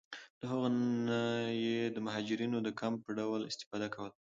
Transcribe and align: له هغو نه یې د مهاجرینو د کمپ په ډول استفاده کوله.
له 0.39 0.45
هغو 0.51 0.67
نه 1.07 1.19
یې 1.63 1.79
د 1.95 1.97
مهاجرینو 2.05 2.57
د 2.63 2.69
کمپ 2.79 2.99
په 3.05 3.11
ډول 3.19 3.41
استفاده 3.51 3.87
کوله. 3.95 4.15